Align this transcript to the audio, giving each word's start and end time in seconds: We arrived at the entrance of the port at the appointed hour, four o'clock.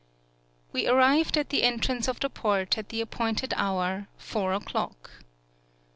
We 0.71 0.87
arrived 0.87 1.37
at 1.37 1.49
the 1.49 1.61
entrance 1.61 2.07
of 2.07 2.19
the 2.19 2.29
port 2.31 2.75
at 2.75 2.89
the 2.89 3.01
appointed 3.01 3.53
hour, 3.55 4.07
four 4.17 4.51
o'clock. 4.51 5.11